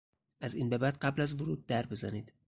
از 0.41 0.55
این 0.55 0.69
به 0.69 0.77
بعد 0.77 0.97
قبل 0.97 1.21
از 1.21 1.33
ورود 1.41 1.65
در 1.65 1.85
بزنید! 1.85 2.33